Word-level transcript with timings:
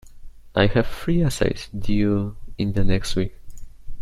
I 0.55 0.65
have 0.65 0.87
three 0.87 1.21
essays 1.21 1.69
due 1.77 2.35
in 2.57 2.73
the 2.73 2.83
next 2.83 3.15
week. 3.15 3.35